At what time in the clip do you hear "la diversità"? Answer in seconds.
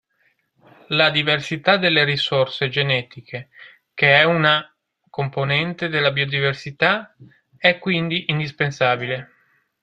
0.89-1.77